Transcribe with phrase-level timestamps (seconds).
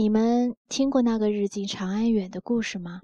[0.00, 3.02] 你们听过那个日近长安远的故事吗？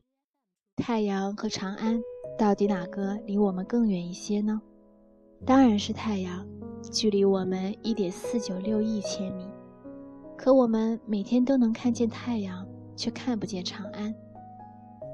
[0.77, 2.01] 太阳和长安，
[2.39, 4.63] 到底哪个离我们更远一些呢？
[5.45, 6.49] 当然是太阳，
[6.91, 9.47] 距离我们一点四九六亿千米。
[10.39, 12.67] 可我们每天都能看见太阳，
[12.97, 14.15] 却看不见长安。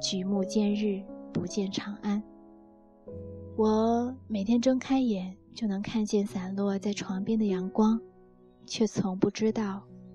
[0.00, 1.02] 举目见日，
[1.32, 2.22] 不见长安。
[3.56, 8.00] 我每天睁开眼就能看见散落在床边的阳光，
[8.68, 9.82] 却从不知道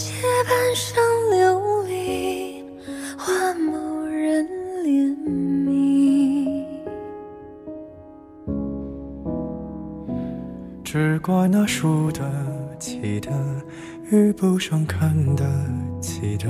[0.00, 0.14] 借
[0.48, 0.98] 半生
[1.30, 2.64] 流离
[3.18, 4.46] 换某人
[4.82, 5.14] 怜
[5.66, 6.64] 悯，
[10.82, 12.22] 只怪那输得
[12.78, 13.30] 起的
[14.10, 15.44] 遇不上看得
[16.00, 16.48] 起的，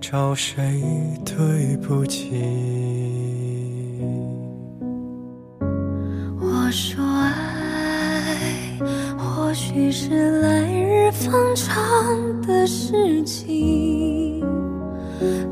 [0.00, 0.82] 找谁
[1.24, 2.32] 对不起？
[6.40, 8.76] 我说爱，
[9.16, 11.83] 或许是来日方长
[12.94, 14.40] 事情，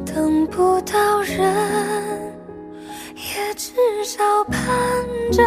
[0.07, 1.43] 等不到人，
[3.17, 3.73] 也至
[4.05, 4.63] 少盼
[5.33, 5.43] 着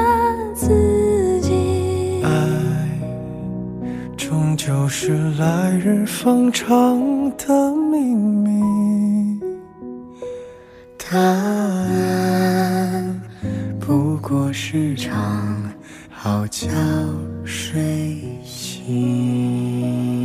[0.54, 2.22] 自己。
[2.24, 2.30] 爱，
[4.18, 7.00] 终究是来日方长
[7.38, 9.40] 的秘密。
[10.98, 11.92] 答案，
[13.80, 15.72] 不过是场。
[16.10, 16.68] 好觉
[17.46, 20.25] 睡醒。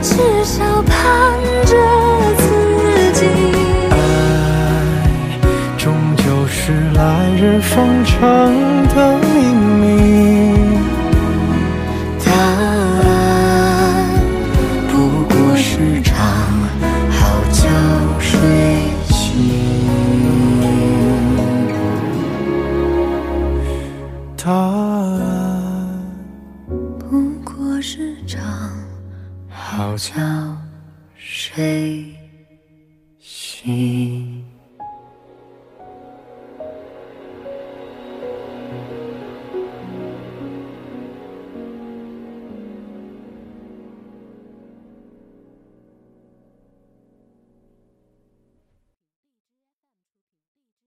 [0.00, 1.76] 至少盼着
[2.36, 3.26] 自己
[3.90, 3.96] 爱
[5.76, 8.18] 终究是来日方长
[8.94, 10.78] 的秘密。
[12.24, 14.20] 答案
[14.88, 14.94] 不
[15.24, 16.16] 过是场
[17.10, 17.68] 好觉
[18.20, 18.38] 睡
[19.08, 19.16] 醒
[24.36, 25.88] 答案
[26.98, 28.40] 不过是场
[29.60, 30.14] 好觉
[31.16, 32.14] 睡
[33.18, 34.44] 醒